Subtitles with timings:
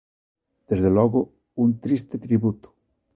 [0.69, 1.21] Desde logo,
[1.63, 2.67] un triste tributo.